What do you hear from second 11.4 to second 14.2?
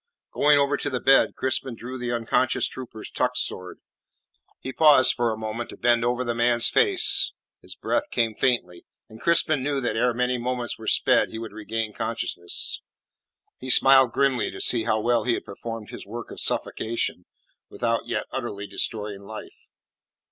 regain consciousness. He smiled